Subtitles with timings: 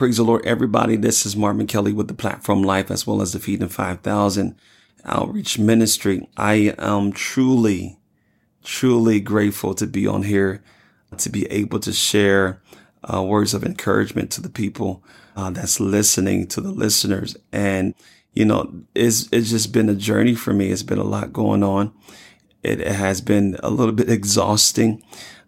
[0.00, 0.96] Praise the Lord, everybody.
[0.96, 4.56] This is Marvin Kelly with the Platform Life as well as the Feeding 5000
[5.04, 6.26] Outreach Ministry.
[6.38, 7.98] I am truly,
[8.64, 10.64] truly grateful to be on here,
[11.18, 12.62] to be able to share
[13.12, 15.04] uh, words of encouragement to the people
[15.36, 17.36] uh, that's listening, to the listeners.
[17.52, 17.94] And,
[18.32, 20.70] you know, it's, it's just been a journey for me.
[20.70, 21.92] It's been a lot going on.
[22.62, 25.02] It, it has been a little bit exhausting,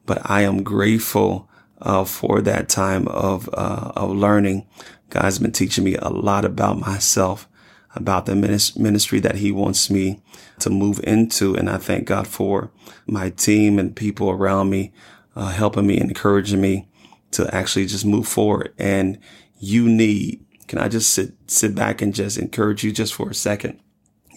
[0.04, 1.48] but I am grateful
[1.82, 4.66] uh, for that time of uh, of learning.
[5.10, 7.46] God's been teaching me a lot about myself,
[7.94, 10.22] about the ministry that He wants me
[10.60, 12.70] to move into, and I thank God for
[13.06, 14.92] my team and people around me,
[15.36, 16.88] uh, helping me, encouraging me
[17.32, 18.72] to actually just move forward.
[18.78, 19.18] And
[19.58, 23.34] you need, can I just sit sit back and just encourage you just for a
[23.34, 23.80] second?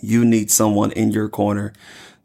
[0.02, 1.73] You need someone in your corner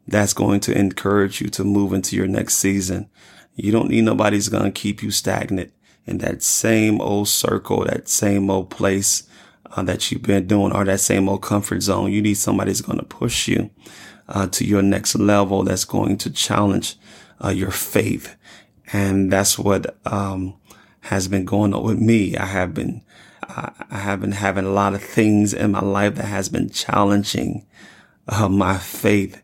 [0.07, 3.09] that's going to encourage you to move into your next season.
[3.55, 5.71] You don't need nobody's going to keep you stagnant
[6.05, 9.27] in that same old circle, that same old place
[9.71, 12.11] uh, that you've been doing or that same old comfort zone.
[12.11, 13.69] You need somebody that's going to push you
[14.27, 16.95] uh, to your next level that's going to challenge
[17.43, 18.35] uh, your faith.
[18.93, 20.55] And that's what, um,
[21.01, 22.37] has been going on with me.
[22.37, 23.03] I have been,
[23.47, 27.65] I have been having a lot of things in my life that has been challenging,
[28.27, 29.41] uh, my faith,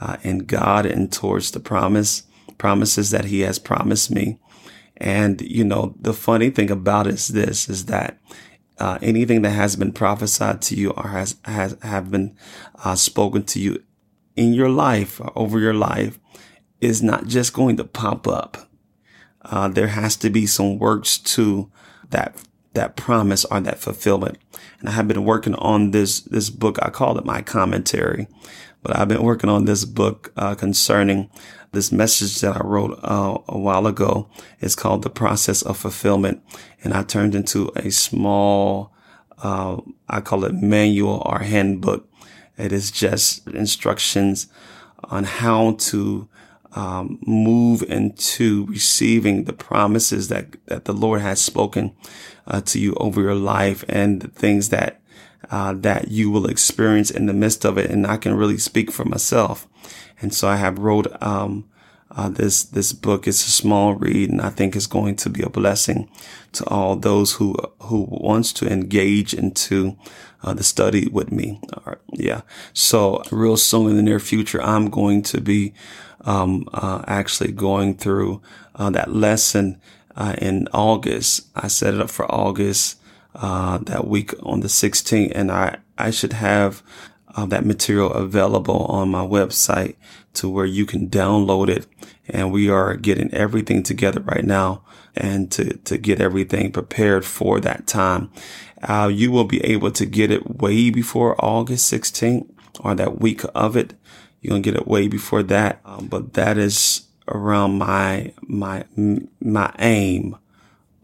[0.00, 2.22] uh, in God and towards the promise
[2.58, 4.38] promises that he has promised me.
[4.96, 8.18] And, you know, the funny thing about it is this, is that
[8.78, 12.36] uh, anything that has been prophesied to you or has, has, have been
[12.84, 13.82] uh, spoken to you
[14.36, 16.18] in your life or over your life
[16.80, 18.68] is not just going to pop up.
[19.42, 21.70] Uh, there has to be some works to
[22.10, 22.36] that,
[22.74, 24.38] that promise or that fulfillment.
[24.78, 26.78] And I have been working on this, this book.
[26.82, 28.28] I call it my commentary,
[28.82, 31.30] but I've been working on this book, uh, concerning
[31.72, 34.28] this message that I wrote uh, a while ago
[34.60, 36.42] is called the process of fulfillment.
[36.82, 38.92] And I turned into a small,
[39.42, 42.08] uh, I call it manual or handbook.
[42.56, 44.48] It is just instructions
[45.04, 46.28] on how to
[46.72, 51.94] um, move into receiving the promises that, that the Lord has spoken
[52.46, 55.00] uh, to you over your life and the things that
[55.50, 57.90] uh, that you will experience in the midst of it.
[57.90, 59.66] And I can really speak for myself.
[60.20, 61.68] And so I have wrote, um,
[62.10, 65.42] uh, this, this book It's a small read and I think it's going to be
[65.42, 66.10] a blessing
[66.52, 69.96] to all those who, who wants to engage into,
[70.42, 71.60] uh, the study with me.
[72.12, 72.42] yeah.
[72.72, 75.74] So real soon in the near future, I'm going to be,
[76.22, 78.40] um, uh, actually going through,
[78.74, 79.80] uh, that lesson,
[80.16, 81.48] uh, in August.
[81.54, 82.98] I set it up for August,
[83.34, 86.82] uh, that week on the 16th and I, I should have,
[87.38, 89.94] uh, that material available on my website
[90.34, 91.86] to where you can download it.
[92.28, 94.82] And we are getting everything together right now
[95.14, 98.30] and to, to get everything prepared for that time.
[98.82, 102.50] Uh, you will be able to get it way before August 16th
[102.80, 103.94] or that week of it.
[104.40, 105.80] You're going to get it way before that.
[105.84, 108.84] Um, but that is around my, my,
[109.40, 110.36] my aim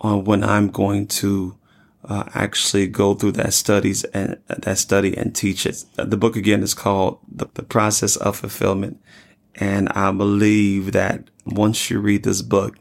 [0.01, 1.57] on when I'm going to
[2.05, 5.85] uh, actually go through that studies and that study and teach it.
[5.97, 9.01] The book again is called the, the Process of Fulfillment.
[9.57, 12.77] And I believe that once you read this book,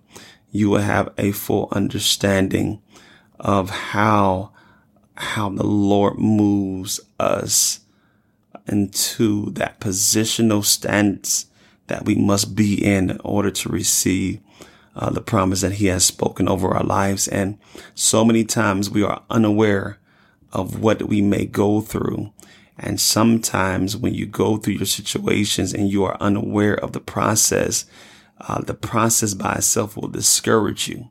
[0.52, 2.82] you will have a full understanding
[3.40, 4.52] of how,
[5.16, 7.80] how the Lord moves us
[8.68, 11.48] into that positional stance
[11.88, 14.40] that we must be in in order to receive
[14.96, 17.28] uh, the promise that he has spoken over our lives.
[17.28, 17.58] And
[17.96, 20.00] so many times we are unaware
[20.52, 22.32] of what we may go through.
[22.78, 27.86] And sometimes when you go through your situations and you are unaware of the process,
[28.40, 31.10] uh, the process by itself will discourage you.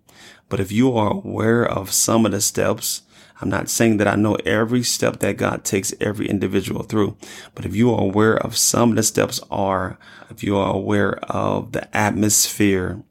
[0.48, 3.02] But if you are aware of some of the steps,
[3.40, 7.16] I'm not saying that I know every step that God takes every individual through,
[7.54, 9.98] but if you are aware of some of the steps are,
[10.30, 13.02] if you are aware of the atmosphere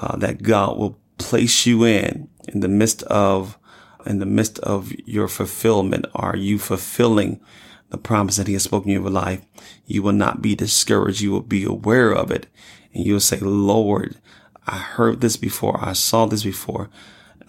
[0.00, 3.58] uh, that God will place you in in the midst of
[4.06, 6.06] in the midst of your fulfillment.
[6.14, 7.40] Are you fulfilling
[7.88, 9.40] the promise that he has spoken in your life?
[9.86, 11.20] You will not be discouraged.
[11.20, 12.46] You will be aware of it.
[12.92, 14.16] And you'll say lord
[14.66, 15.78] i heard this before.
[15.82, 16.88] I saw this before.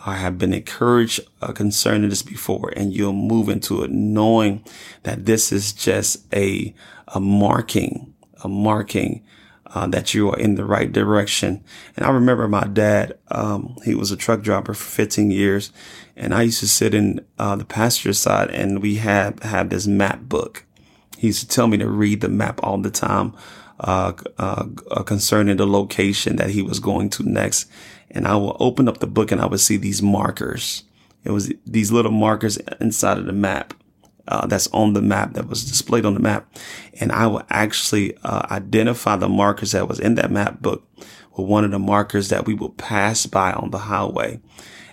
[0.06, 2.74] I have been encouraged uh, concerning this before.
[2.76, 4.64] And you'll move into it knowing
[5.04, 6.74] that this is just a
[7.08, 8.14] a marking
[8.44, 9.24] a marking
[9.68, 11.64] uh, that you are in the right direction.
[11.96, 15.72] And I remember my dad, um, he was a truck driver for 15 years
[16.16, 19.88] and I used to sit in, uh, the passenger side and we had, had this
[19.88, 20.66] map book.
[21.18, 23.34] He used to tell me to read the map all the time,
[23.80, 24.66] uh, uh,
[25.06, 27.70] concerning the location that he was going to next.
[28.12, 30.84] And I will open up the book and I would see these markers
[31.26, 33.74] it was these little markers inside of the map.
[34.28, 36.52] Uh, that's on the map that was displayed on the map.
[37.00, 40.88] And I will actually uh, identify the markers that was in that map book
[41.38, 44.40] with one of the markers that we will pass by on the highway.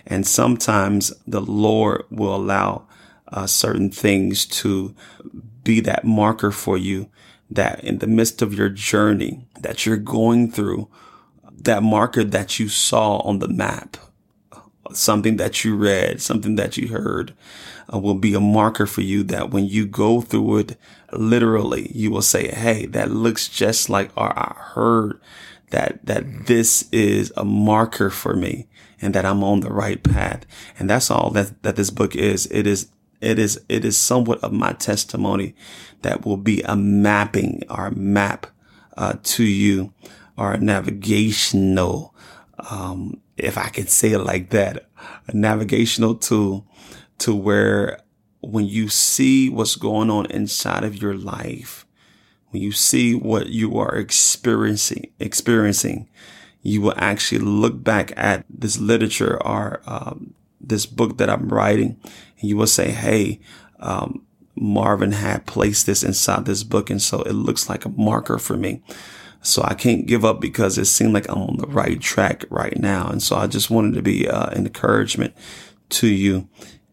[0.05, 2.87] And sometimes the Lord will allow
[3.29, 4.95] uh, certain things to
[5.63, 7.09] be that marker for you
[7.49, 10.89] that in the midst of your journey that you're going through,
[11.51, 13.97] that marker that you saw on the map,
[14.91, 17.33] something that you read, something that you heard,
[17.93, 20.77] uh, will be a marker for you that when you go through it,
[21.11, 25.19] literally, you will say, Hey, that looks just like, or I heard
[25.69, 28.67] that, that this is a marker for me
[29.01, 30.45] and that I'm on the right path.
[30.79, 32.45] And that's all that, that this book is.
[32.47, 32.89] It is
[33.23, 35.55] it is, it is somewhat of my testimony
[36.01, 38.47] that will be a mapping or map,
[38.97, 39.93] uh, to you
[40.37, 42.13] or a navigational,
[42.69, 44.87] um, if I could say it like that,
[45.27, 46.67] a navigational tool
[47.19, 47.99] to where
[48.41, 51.85] when you see what's going on inside of your life,
[52.49, 56.09] when you see what you are experiencing, experiencing,
[56.61, 61.99] you will actually look back at this literature or um, this book that I'm writing,
[62.39, 63.39] and you will say, Hey,
[63.79, 64.25] um,
[64.55, 66.89] Marvin had placed this inside this book.
[66.89, 68.81] And so it looks like a marker for me.
[69.43, 72.77] So I can't give up because it seemed like I'm on the right track right
[72.77, 73.07] now.
[73.07, 75.33] And so I just wanted to be uh, an encouragement
[75.89, 76.47] to you.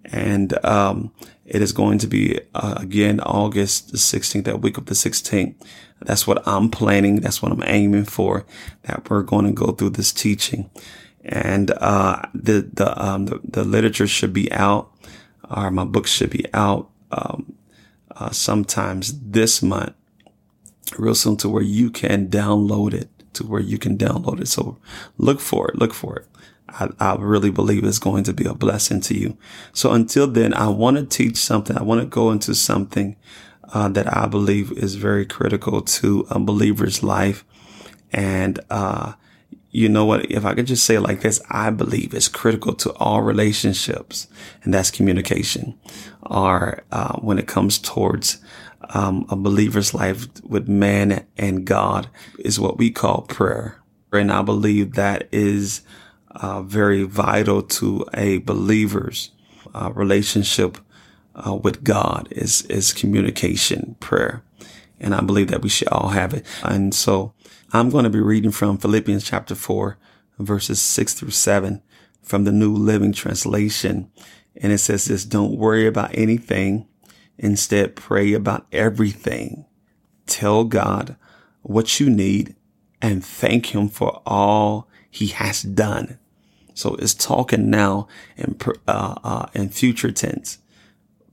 [0.04, 1.12] And um,
[1.44, 5.54] it is going to be uh, again August the 16th, that week of the 16th.
[6.02, 7.20] That's what I'm planning.
[7.20, 8.46] That's what I'm aiming for.
[8.82, 10.70] That we're going to go through this teaching
[11.24, 14.90] and uh, the the, um, the, the literature should be out,
[15.50, 17.54] or my book should be out um,
[18.16, 19.94] uh, sometimes this month,
[20.98, 24.48] real soon, to where you can download it, to where you can download it.
[24.48, 24.78] So
[25.18, 26.26] look for it, look for it.
[26.68, 29.36] I, I really believe it's going to be a blessing to you.
[29.72, 31.76] So until then, I want to teach something.
[31.76, 33.16] I want to go into something
[33.72, 37.44] uh, that I believe is very critical to a believer's life,
[38.12, 39.14] and uh,
[39.70, 40.30] you know what?
[40.30, 44.26] If I could just say it like this, I believe it's critical to all relationships,
[44.64, 45.78] and that's communication.
[46.22, 48.38] Or uh, when it comes towards
[48.90, 52.08] um, a believer's life with man and God,
[52.38, 53.80] is what we call prayer.
[54.12, 55.82] And I believe that is
[56.32, 59.30] uh, very vital to a believer's
[59.74, 60.78] uh, relationship
[61.34, 64.42] uh, with God is is communication, prayer,
[64.98, 66.44] and I believe that we should all have it.
[66.62, 67.32] And so
[67.72, 69.96] I'm going to be reading from Philippians chapter 4,
[70.38, 71.82] verses 6 through 7
[72.22, 74.10] from the New Living Translation.
[74.56, 76.86] And it says this, don't worry about anything.
[77.40, 79.64] Instead, pray about everything.
[80.26, 81.16] Tell God
[81.62, 82.54] what you need
[83.02, 86.18] and thank him for all he has done.
[86.74, 88.06] So it's talking now
[88.36, 88.56] in,
[88.86, 90.58] uh, uh, in future tense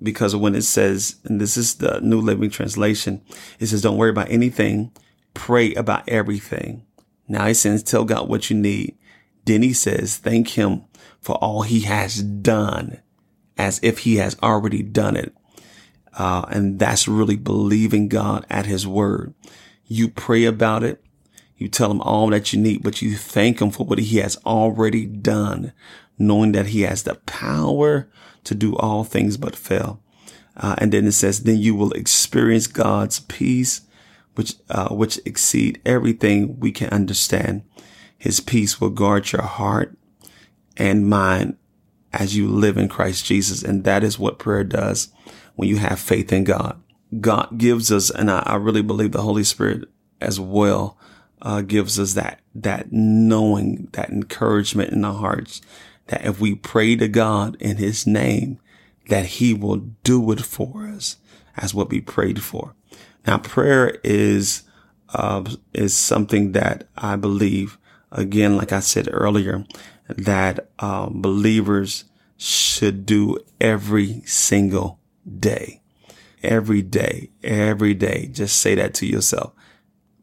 [0.02, 3.22] because when it says, and this is the New Living Translation,
[3.60, 4.92] it says, don't worry about anything
[5.38, 6.84] pray about everything.
[7.28, 8.98] Now he says, tell God what you need.
[9.46, 10.84] Then he says, thank him
[11.22, 13.02] for all he has done
[13.58, 15.37] as if he has already done it.
[16.18, 19.34] Uh, and that's really believing God at his word.
[19.86, 21.04] You pray about it.
[21.58, 24.38] You tell him all that you need, but you thank him for what he has
[24.46, 25.74] already done,
[26.18, 28.10] knowing that he has the power
[28.44, 30.02] to do all things but fail.
[30.56, 33.82] Uh, and then it says, then you will experience God's peace
[34.36, 37.64] which, uh, which exceed everything we can understand.
[38.18, 39.98] His peace will guard your heart
[40.76, 41.58] and mind
[42.14, 43.64] as you live in Christ Jesus.
[43.64, 45.10] And that is what prayer does
[45.58, 46.82] when you have faith in God.
[47.20, 49.90] God gives us, and I, I really believe the Holy Spirit
[50.22, 50.98] as well,
[51.42, 55.62] uh, gives us that, that knowing, that encouragement in our hearts
[56.08, 58.60] that if we pray to God in his name,
[59.10, 61.18] that he will do it for us
[61.56, 62.74] as what we prayed for.
[63.26, 64.64] Now, prayer is
[65.14, 67.78] uh, is something that I believe,
[68.12, 69.66] again, like I said earlier,
[70.10, 72.06] that uh, believers
[72.38, 75.00] should do every single
[75.40, 75.82] day.
[76.44, 78.30] Every day, every day.
[78.32, 79.54] Just say that to yourself.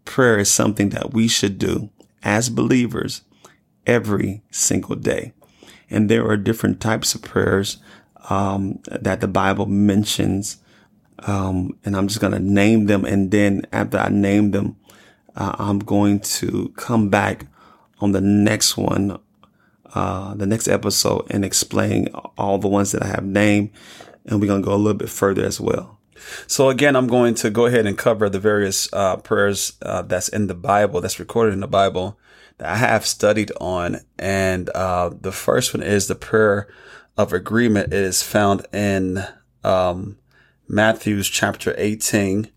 [0.04, 1.90] Prayer is something that we should do
[2.22, 3.22] as believers
[3.86, 5.32] every single day.
[5.90, 7.78] And there are different types of prayers
[8.30, 10.58] um, that the Bible mentions
[11.20, 13.04] um, and I'm just going to name them.
[13.04, 14.76] And then after I name them,
[15.36, 17.46] uh, I'm going to come back
[18.00, 19.18] on the next one,
[19.94, 23.70] uh, the next episode and explain all the ones that I have named.
[24.24, 26.00] And we're going to go a little bit further as well.
[26.46, 30.28] So again, I'm going to go ahead and cover the various uh, prayers uh, that's
[30.28, 32.18] in the Bible, that's recorded in the Bible
[32.58, 34.00] that I have studied on.
[34.18, 36.68] And uh, the first one is the prayer
[37.16, 39.24] of agreement It is found in
[39.62, 40.18] um,
[40.68, 42.50] Matthew's chapter 18.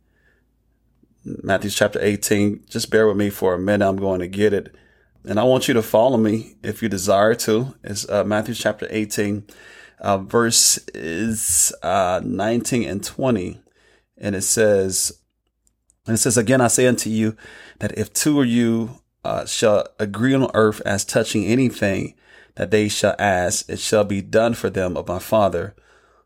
[1.25, 2.63] Matthew's chapter 18.
[2.69, 3.87] Just bear with me for a minute.
[3.87, 4.73] I'm going to get it.
[5.25, 7.75] And I want you to follow me if you desire to.
[7.83, 9.43] It's uh, Matthew chapter 18,
[9.99, 13.61] uh, verse is uh, 19 and 20.
[14.17, 15.19] And it says,
[16.05, 17.35] and it says, Again, I say unto you
[17.79, 22.15] that if two of you uh, shall agree on earth as touching anything
[22.55, 25.75] that they shall ask, it shall be done for them of my Father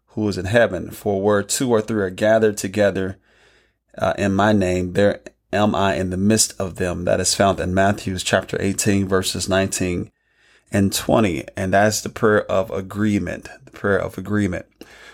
[0.08, 0.92] who is in heaven.
[0.92, 3.18] For where two or three are gathered together
[3.98, 7.06] uh, in my name, there am I in the midst of them.
[7.06, 10.12] That is found in Matthew chapter 18, verses 19
[10.72, 11.46] and 20.
[11.56, 14.66] And that's the prayer of agreement, the prayer of agreement.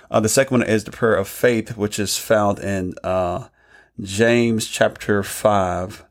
[0.10, 3.48] Uh, the second one is the prayer of faith, which is found in uh,
[4.00, 6.06] James chapter 5,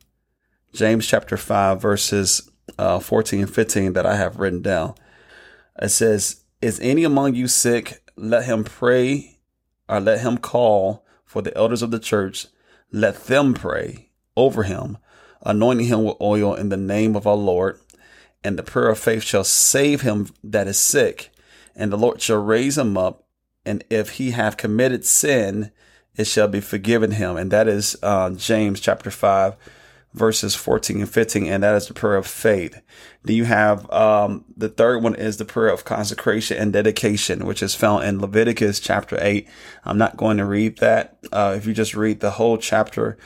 [0.73, 4.93] James chapter 5, verses uh, 14 and 15 that I have written down.
[5.81, 8.03] It says, Is any among you sick?
[8.15, 9.39] Let him pray
[9.87, 12.47] or let him call for the elders of the church.
[12.91, 14.97] Let them pray over him,
[15.41, 17.79] anointing him with oil in the name of our Lord.
[18.47, 21.31] And the prayer of faith shall save him that is sick,
[21.75, 23.25] and the Lord shall raise him up.
[23.65, 25.71] And if he have committed sin,
[26.15, 27.35] it shall be forgiven him.
[27.35, 29.57] And that is uh, James chapter 5,
[30.13, 31.45] verses 14 and 15.
[31.45, 32.81] And that is the prayer of faith.
[33.21, 37.61] Then you have um, the third one is the prayer of consecration and dedication, which
[37.61, 39.45] is found in Leviticus chapter 8.
[39.83, 41.17] I'm not going to read that.
[41.33, 43.17] Uh, if you just read the whole chapter,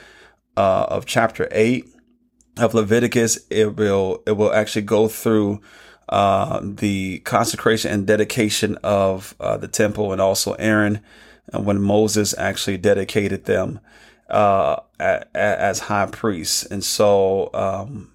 [0.58, 1.86] uh, of chapter eight
[2.62, 5.62] of Leviticus, it will it will actually go through
[6.10, 11.02] uh, the consecration and dedication of uh, the temple, and also Aaron,
[11.52, 13.80] and when Moses actually dedicated them
[14.30, 18.12] uh, as high priests, and so um,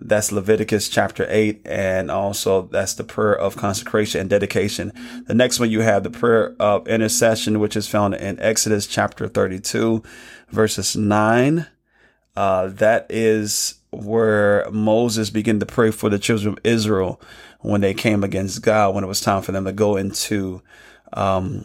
[0.00, 1.62] that's Leviticus chapter 8.
[1.64, 4.92] And also that's the prayer of consecration and dedication.
[5.26, 9.28] The next one you have the prayer of intercession, which is found in Exodus chapter
[9.28, 10.02] 32
[10.50, 11.66] verses 9.
[12.36, 17.20] Uh, that is where Moses began to pray for the children of Israel
[17.60, 20.62] when they came against God, when it was time for them to go into,
[21.12, 21.64] um,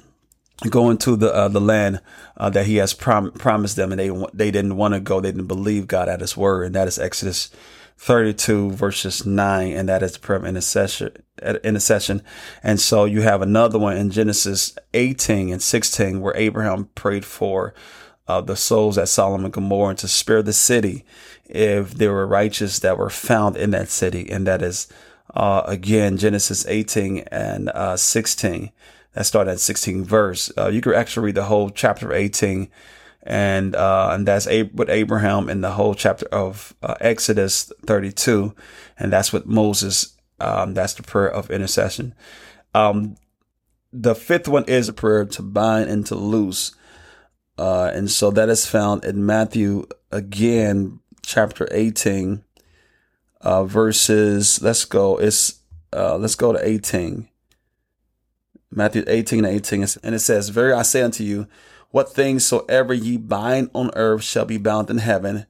[0.69, 2.01] go into the uh, the land
[2.37, 5.19] uh, that He has prom- promised them, and they they didn't want to go.
[5.19, 7.51] They didn't believe God at His word, and that is Exodus
[7.97, 11.11] 32 verses 9 and that is prayer intercession
[11.63, 12.21] intercession
[12.61, 17.73] and so you have another one in genesis 18 and 16 where abraham prayed for
[18.27, 21.05] uh, the souls at Sodom and Gomorrah and to spare the city
[21.45, 24.29] if there were righteous that were found in that city.
[24.29, 24.87] And that is,
[25.33, 28.71] uh, again, Genesis 18 and uh, 16.
[29.13, 30.51] That started at 16 verse.
[30.57, 32.69] Uh, you could actually read the whole chapter 18
[33.23, 38.53] and uh, and that's with Abraham in the whole chapter of uh, Exodus 32,
[38.99, 40.17] and that's with Moses.
[40.39, 42.13] Um, that's the prayer of intercession.
[42.75, 43.15] Um,
[43.93, 46.75] the fifth one is a prayer to bind and to loose.
[47.57, 52.43] Uh, and so that is found in Matthew again, chapter 18,
[53.41, 55.59] uh, verses, let's go, it's,
[55.91, 57.27] uh, let's go to 18.
[58.71, 61.47] Matthew 18 and 18, and it says, Very I say unto you,
[61.91, 65.45] what things soever ye bind on earth shall be bound in heaven,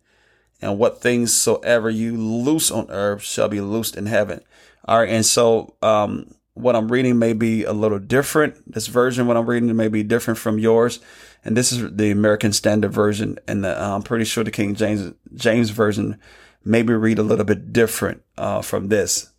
[0.61, 4.41] and what things soever you loose on earth shall be loosed in heaven.
[4.85, 8.71] All right, and so um, what I'm reading may be a little different.
[8.71, 10.99] This version, what I'm reading, may be different from yours
[11.45, 14.75] and this is the American Standard Version, and the, uh, I'm pretty sure the King
[14.75, 16.19] James James Version
[16.63, 19.29] maybe read a little bit different uh, from this.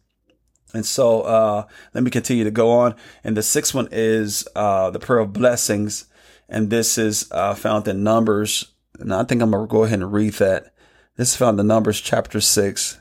[0.74, 2.96] And so uh, let me continue to go on.
[3.22, 6.06] And the sixth one is uh, the prayer of blessings,
[6.48, 8.72] and this is uh, found in Numbers.
[8.98, 10.74] And I think I'm gonna go ahead and read that.
[11.16, 13.00] This is found in Numbers chapter six,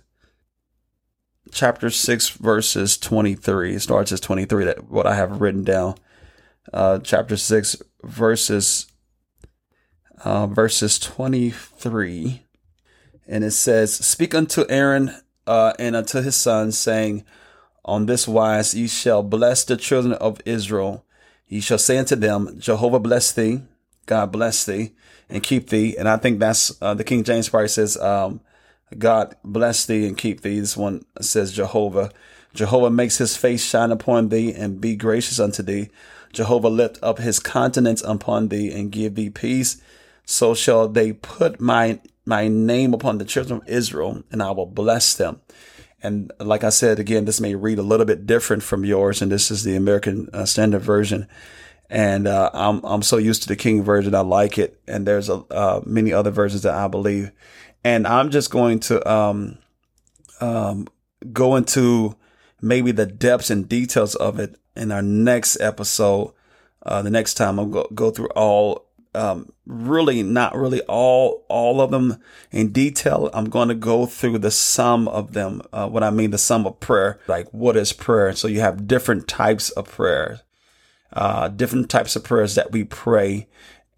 [1.54, 3.76] chapter six, verses twenty-three.
[3.76, 4.66] It starts as twenty-three.
[4.66, 5.96] That what I have written down.
[6.72, 8.88] Uh, chapter six, verses
[10.24, 12.44] uh, verses 23.
[13.28, 17.24] And it says, Speak unto Aaron uh, and unto his sons, saying,
[17.86, 21.06] On this wise ye shall bless the children of Israel.
[21.48, 23.62] Ye shall say unto them, Jehovah bless thee,
[24.06, 24.92] God bless thee,
[25.30, 25.96] and keep thee.
[25.98, 28.42] And I think that's uh, the King James probably says, um,
[28.98, 30.60] God bless thee and keep thee.
[30.60, 32.12] This one says Jehovah.
[32.54, 35.90] Jehovah makes his face shine upon thee and be gracious unto thee.
[36.32, 39.82] Jehovah lift up his countenance upon thee and give thee peace
[40.26, 44.66] so shall they put my my name upon the children of Israel, and I will
[44.66, 45.42] bless them.
[46.02, 49.32] And like I said again, this may read a little bit different from yours, and
[49.32, 51.28] this is the American uh, Standard Version.
[51.90, 54.80] And uh, I'm I'm so used to the King version, I like it.
[54.88, 57.32] And there's a uh, many other versions that I believe,
[57.84, 59.58] and I'm just going to um,
[60.40, 60.88] um,
[61.32, 62.16] go into
[62.62, 66.34] maybe the depths and details of it in our next episode,
[66.86, 71.82] uh, the next time I'll go, go through all, um, really not really all, all
[71.82, 72.18] of them
[72.52, 73.30] in detail.
[73.34, 75.62] I'm going to go through the sum of them.
[75.72, 78.34] Uh, what I mean, the sum of prayer, like what is prayer?
[78.34, 80.42] So you have different types of prayer,
[81.12, 83.48] uh, different types of prayers that we pray.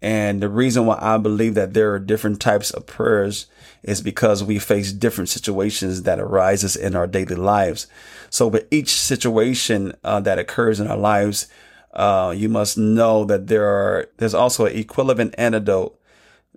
[0.02, 3.46] And the reason why I believe that there are different types of prayers
[3.82, 7.86] is because we face different situations that arises in our daily lives.
[8.28, 11.48] So with each situation uh, that occurs in our lives,
[11.92, 15.98] uh, you must know that there are, there's also an equivalent antidote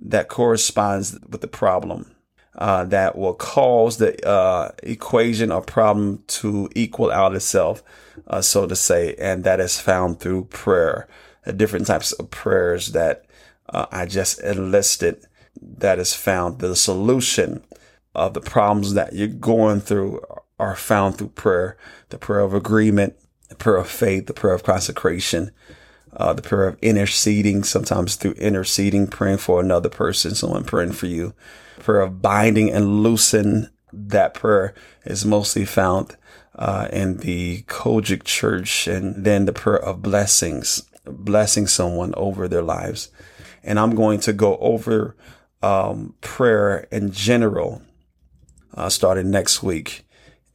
[0.01, 2.15] that corresponds with the problem.
[2.55, 7.81] Uh, that will cause the uh, equation or problem to equal out itself,
[8.27, 11.07] uh, so to say, and that is found through prayer.
[11.45, 13.23] The different types of prayers that
[13.73, 15.25] uh, I just enlisted
[15.61, 16.59] that is found.
[16.59, 17.63] The solution
[18.15, 20.21] of the problems that you're going through
[20.59, 21.77] are found through prayer,
[22.09, 23.15] the prayer of agreement,
[23.49, 25.51] the prayer of faith, the prayer of consecration,
[26.13, 31.05] uh, the prayer of interceding, sometimes through interceding, praying for another person, someone praying for
[31.05, 31.33] you,
[31.79, 33.69] prayer of binding and loosen.
[33.91, 36.15] That prayer is mostly found
[36.55, 42.61] uh, in the COGIC church, and then the prayer of blessings, blessing someone over their
[42.61, 43.09] lives.
[43.69, 45.15] And I'm going to go over
[45.61, 47.83] um, prayer in general
[48.73, 50.05] uh, starting next week.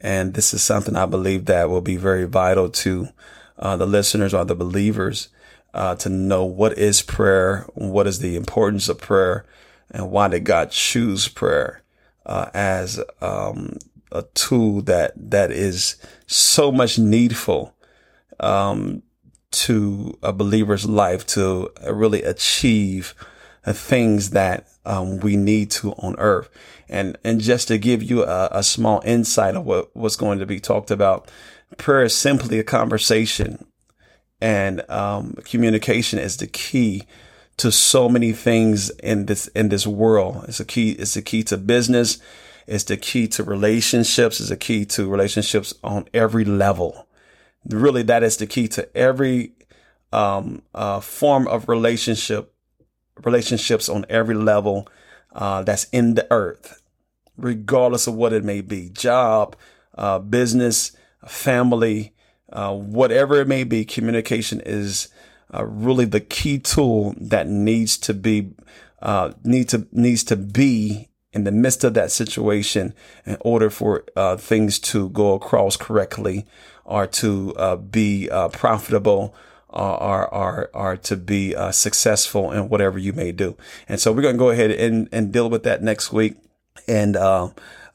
[0.00, 3.08] And this is something I believe that will be very vital to
[3.56, 5.28] uh, the listeners or the believers
[5.72, 9.46] uh, to know what is prayer, what is the importance of prayer,
[9.92, 11.82] and why did God choose prayer
[12.26, 13.78] uh, as um,
[14.10, 17.76] a tool that that is so much needful
[18.40, 19.04] um,
[19.54, 23.14] to a believer's life to really achieve
[23.64, 26.50] the things that um, we need to on earth.
[26.88, 30.46] And, and just to give you a, a small insight of what, what's going to
[30.46, 31.30] be talked about,
[31.78, 33.64] prayer is simply a conversation
[34.40, 37.04] and, um, communication is the key
[37.56, 40.44] to so many things in this, in this world.
[40.48, 42.18] It's a key, it's a key to business.
[42.66, 44.40] It's the key to relationships.
[44.40, 47.06] It's a key to relationships on every level.
[47.68, 49.52] Really, that is the key to every,
[50.12, 52.54] um, uh, form of relationship
[53.22, 54.88] relationships on every level
[55.34, 56.82] uh, that's in the earth,
[57.36, 59.56] regardless of what it may be job,
[59.96, 60.92] uh, business,
[61.26, 62.12] family,
[62.52, 63.84] uh, whatever it may be.
[63.84, 65.08] Communication is
[65.52, 68.50] uh, really the key tool that needs to be
[69.02, 72.94] uh, need to needs to be in the midst of that situation
[73.26, 74.04] in order for
[74.38, 76.46] things to go across correctly
[76.84, 79.34] or to be profitable
[79.74, 83.56] are are are to be uh, successful in whatever you may do.
[83.88, 86.36] And so we're going to go ahead and and deal with that next week.
[86.86, 87.50] And uh,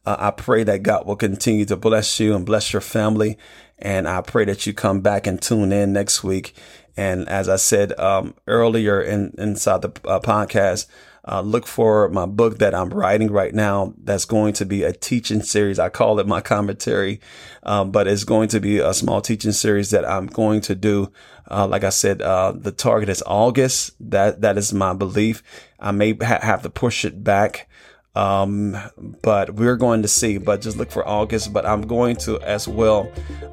[0.06, 3.38] uh, I pray that God will continue to bless you and bless your family.
[3.78, 6.54] And I pray that you come back and tune in next week.
[6.98, 10.88] And as I said um, earlier in inside the uh, podcast,
[11.30, 13.94] uh, look for my book that I'm writing right now.
[14.04, 15.78] That's going to be a teaching series.
[15.78, 17.22] I call it my commentary,
[17.62, 21.12] um, but it's going to be a small teaching series that I'm going to do.
[21.50, 23.96] Uh, like I said, uh, the target is August.
[24.00, 25.44] That that is my belief.
[25.80, 27.70] I may ha- have to push it back.
[28.16, 28.76] Um,
[29.22, 31.54] but we're going to see, but just look for August.
[31.54, 33.10] But I'm going to as well,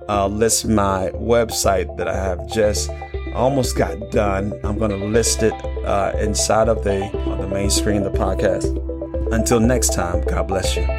[0.08, 2.90] uh, list my website that I have just
[3.36, 4.52] almost got done.
[4.64, 5.52] I'm going to list it
[5.84, 7.08] uh, inside of the
[7.40, 8.66] the main screen of the podcast.
[9.32, 10.95] Until next time, God bless you.